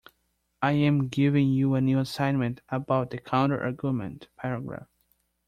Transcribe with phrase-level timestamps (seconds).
[0.63, 4.87] I am giving you a new assignment about the counterargument paragraph.